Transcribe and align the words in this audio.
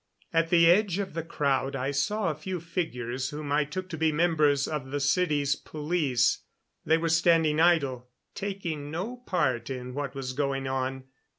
At 0.33 0.49
the 0.49 0.65
edge 0.67 0.97
of 0.97 1.13
the 1.13 1.21
crowd 1.21 1.75
I 1.75 1.91
saw 1.91 2.31
a 2.31 2.35
few 2.35 2.59
figures 2.59 3.29
whom 3.29 3.51
I 3.51 3.65
took 3.65 3.87
to 3.89 3.99
be 3.99 4.11
members 4.11 4.67
of 4.67 4.89
the 4.89 4.99
city's 4.99 5.55
police. 5.55 6.39
They 6.83 6.97
were 6.97 7.07
standing 7.07 7.59
idle, 7.59 8.09
taking 8.33 8.89
no 8.89 9.17
part 9.17 9.69
in 9.69 9.93
what 9.93 10.15
was 10.15 10.33
going 10.33 10.65
on. 10.67 11.03